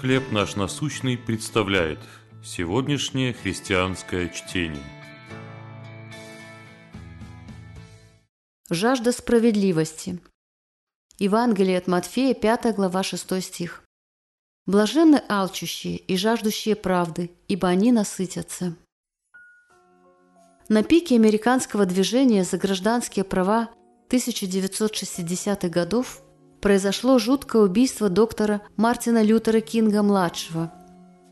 «Хлеб 0.00 0.32
наш 0.32 0.56
насущный» 0.56 1.16
представляет 1.16 2.00
сегодняшнее 2.42 3.32
христианское 3.32 4.28
чтение. 4.28 4.82
Жажда 8.68 9.12
справедливости. 9.12 10.20
Евангелие 11.18 11.78
от 11.78 11.86
Матфея, 11.86 12.34
5 12.34 12.74
глава, 12.74 13.02
6 13.02 13.40
стих. 13.40 13.84
«Блаженны 14.66 15.22
алчущие 15.28 15.96
и 15.96 16.16
жаждущие 16.16 16.74
правды, 16.74 17.30
ибо 17.46 17.68
они 17.68 17.92
насытятся». 17.92 18.74
На 20.68 20.82
пике 20.82 21.14
американского 21.14 21.86
движения 21.86 22.42
за 22.42 22.58
гражданские 22.58 23.24
права 23.24 23.70
1960-х 24.10 25.68
годов 25.68 26.20
произошло 26.64 27.18
жуткое 27.18 27.60
убийство 27.60 28.08
доктора 28.08 28.62
Мартина 28.78 29.22
Лютера 29.22 29.60
Кинга-младшего, 29.60 30.72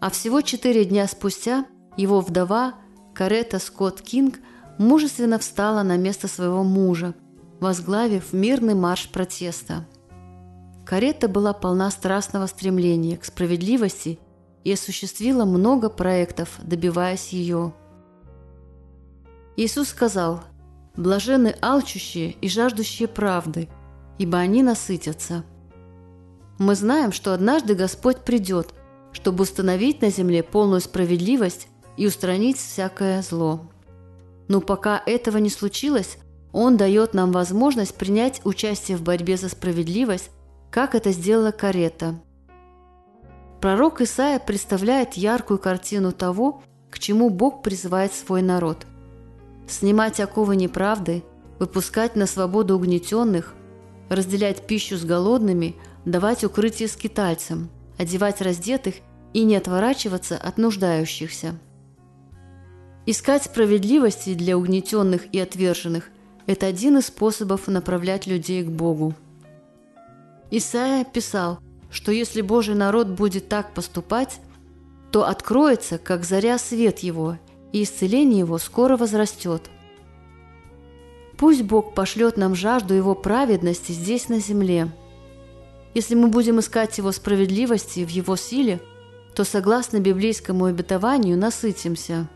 а 0.00 0.10
всего 0.10 0.40
четыре 0.40 0.84
дня 0.84 1.06
спустя 1.06 1.66
его 1.96 2.20
вдова 2.20 2.74
Карета 3.14 3.60
Скотт 3.60 4.02
Кинг 4.02 4.40
мужественно 4.76 5.38
встала 5.38 5.84
на 5.84 5.96
место 5.96 6.26
своего 6.26 6.64
мужа, 6.64 7.14
возглавив 7.60 8.32
мирный 8.32 8.74
марш 8.74 9.08
протеста. 9.08 9.86
Карета 10.84 11.28
была 11.28 11.52
полна 11.52 11.92
страстного 11.92 12.46
стремления 12.46 13.16
к 13.16 13.24
справедливости 13.24 14.18
и 14.64 14.72
осуществила 14.72 15.44
много 15.44 15.90
проектов, 15.90 16.58
добиваясь 16.60 17.28
ее. 17.28 17.72
Иисус 19.56 19.90
сказал, 19.90 20.40
«Блаженны 20.96 21.54
алчущие 21.62 22.32
и 22.32 22.48
жаждущие 22.48 23.06
правды– 23.06 23.68
ибо 24.20 24.36
они 24.36 24.62
насытятся. 24.62 25.44
Мы 26.58 26.74
знаем, 26.74 27.10
что 27.10 27.32
однажды 27.32 27.74
Господь 27.74 28.18
придет, 28.18 28.74
чтобы 29.12 29.44
установить 29.44 30.02
на 30.02 30.10
земле 30.10 30.42
полную 30.42 30.82
справедливость 30.82 31.68
и 31.96 32.06
устранить 32.06 32.58
всякое 32.58 33.22
зло. 33.22 33.62
Но 34.46 34.60
пока 34.60 35.02
этого 35.06 35.38
не 35.38 35.48
случилось, 35.48 36.18
Он 36.52 36.76
дает 36.76 37.14
нам 37.14 37.32
возможность 37.32 37.94
принять 37.94 38.42
участие 38.44 38.98
в 38.98 39.02
борьбе 39.02 39.38
за 39.38 39.48
справедливость, 39.48 40.28
как 40.70 40.94
это 40.94 41.12
сделала 41.12 41.50
карета. 41.50 42.20
Пророк 43.62 44.02
Исаия 44.02 44.38
представляет 44.38 45.14
яркую 45.14 45.58
картину 45.58 46.12
того, 46.12 46.62
к 46.90 46.98
чему 46.98 47.30
Бог 47.30 47.62
призывает 47.62 48.12
свой 48.12 48.42
народ. 48.42 48.84
Снимать 49.66 50.20
оковы 50.20 50.56
неправды, 50.56 51.22
выпускать 51.58 52.16
на 52.16 52.26
свободу 52.26 52.76
угнетенных, 52.76 53.54
разделять 54.10 54.66
пищу 54.66 54.98
с 54.98 55.04
голодными, 55.04 55.76
давать 56.04 56.44
укрытие 56.44 56.88
скитальцам, 56.88 57.70
одевать 57.96 58.42
раздетых 58.42 58.96
и 59.32 59.44
не 59.44 59.56
отворачиваться 59.56 60.36
от 60.36 60.58
нуждающихся. 60.58 61.54
Искать 63.06 63.44
справедливости 63.44 64.34
для 64.34 64.58
угнетенных 64.58 65.32
и 65.32 65.38
отверженных– 65.38 66.10
это 66.46 66.66
один 66.66 66.98
из 66.98 67.06
способов 67.06 67.68
направлять 67.68 68.26
людей 68.26 68.64
к 68.64 68.68
Богу. 68.68 69.14
Исаия 70.50 71.04
писал, 71.04 71.60
что 71.90 72.10
если 72.10 72.40
Божий 72.40 72.74
народ 72.74 73.06
будет 73.08 73.48
так 73.48 73.72
поступать, 73.72 74.40
то 75.12 75.26
откроется, 75.26 75.98
как 75.98 76.24
заря 76.24 76.58
свет 76.58 76.98
его, 77.00 77.38
и 77.72 77.84
исцеление 77.84 78.40
его 78.40 78.58
скоро 78.58 78.96
возрастет– 78.96 79.70
Пусть 81.40 81.62
Бог 81.62 81.94
пошлет 81.94 82.36
нам 82.36 82.54
жажду 82.54 82.92
Его 82.92 83.14
праведности 83.14 83.92
здесь 83.92 84.28
на 84.28 84.40
земле. 84.40 84.90
Если 85.94 86.14
мы 86.14 86.28
будем 86.28 86.60
искать 86.60 86.98
Его 86.98 87.12
справедливости 87.12 88.04
в 88.04 88.10
Его 88.10 88.36
силе, 88.36 88.78
то, 89.34 89.44
согласно 89.44 90.00
библейскому 90.00 90.66
обетованию, 90.66 91.38
насытимся. 91.38 92.28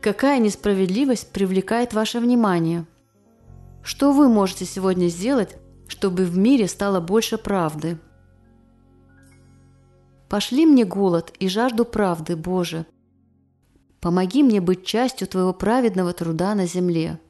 Какая 0.00 0.40
несправедливость 0.40 1.30
привлекает 1.30 1.94
ваше 1.94 2.18
внимание? 2.18 2.88
Что 3.84 4.10
вы 4.10 4.28
можете 4.28 4.64
сегодня 4.64 5.06
сделать, 5.06 5.58
чтобы 5.86 6.24
в 6.24 6.36
мире 6.36 6.66
стало 6.66 6.98
больше 6.98 7.38
правды? 7.38 8.00
Пошли 10.28 10.66
мне 10.66 10.84
голод 10.84 11.32
и 11.38 11.46
жажду 11.46 11.84
правды, 11.84 12.34
Боже, 12.34 12.84
Помоги 14.02 14.42
мне 14.42 14.60
быть 14.60 14.84
частью 14.84 15.28
Твоего 15.28 15.52
праведного 15.52 16.12
труда 16.12 16.56
на 16.56 16.66
земле. 16.66 17.20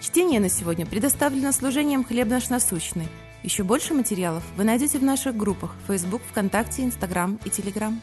Чтение 0.00 0.40
на 0.40 0.48
сегодня 0.48 0.86
предоставлено 0.86 1.52
служением 1.52 2.04
«Хлеб 2.04 2.26
наш 2.28 2.48
насущный». 2.48 3.06
Еще 3.42 3.64
больше 3.64 3.92
материалов 3.92 4.42
вы 4.56 4.64
найдете 4.64 4.98
в 4.98 5.02
наших 5.02 5.36
группах 5.36 5.74
Facebook, 5.86 6.22
ВКонтакте, 6.22 6.84
Инстаграм 6.84 7.38
и 7.44 7.50
Телеграм. 7.50 8.00